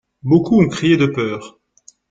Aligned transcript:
Beaucoup 0.23 0.59
ont 0.63 0.67
crié 0.67 0.97
de 0.97 1.05
peur. 1.05 1.59